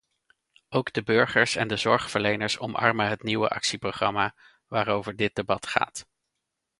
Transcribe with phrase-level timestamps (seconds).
[0.69, 4.35] Ook de burgers en de zorgverleners omarmen het nieuwe actieprogramma
[4.67, 6.05] waarover dit debat gaat.